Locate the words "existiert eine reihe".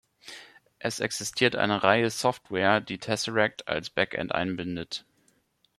0.99-2.09